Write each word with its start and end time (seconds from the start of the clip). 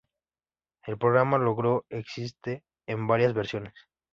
El 0.83 0.97
programa 0.97 1.37
Logo 1.37 1.85
existe 1.91 2.63
en 2.87 3.05
varias 3.05 3.35
versiones. 3.35 3.75